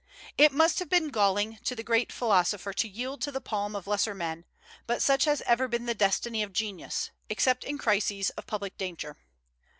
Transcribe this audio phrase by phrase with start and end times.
[0.35, 4.15] It must have been galling to the great philosopher to yield the palm to lesser
[4.15, 4.45] men;
[4.87, 9.17] but such has ever been the destiny of genius, except in crises of public danger.